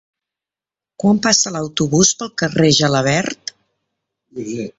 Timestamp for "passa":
1.27-1.53